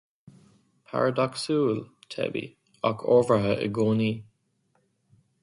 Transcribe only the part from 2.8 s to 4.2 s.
ach ábhartha i gcónaí